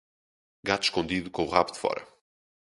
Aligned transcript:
Gato 0.63 0.81
escondido 0.85 1.29
com 1.29 1.43
o 1.45 1.47
rabo 1.47 1.71
de 1.73 1.77
fora. 1.77 2.07